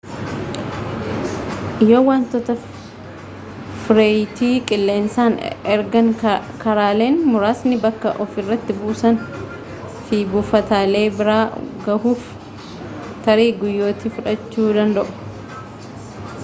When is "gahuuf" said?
11.89-12.27